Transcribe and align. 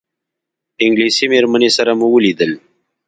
انګلیسي 0.83 1.25
مېرمنې 1.31 1.69
سره 1.77 1.91
مو 1.99 2.07
ولیدل. 2.11 2.51